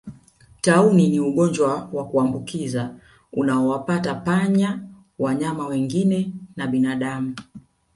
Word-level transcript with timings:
Tauni 0.61 1.09
ni 1.09 1.19
ugonjwa 1.19 1.89
wa 1.93 2.07
kuambukiza 2.07 2.95
unaowapata 3.33 4.13
panya 4.15 4.83
wanyama 5.19 5.67
wengine 5.67 6.33
na 6.55 6.67
binadamu 6.67 7.35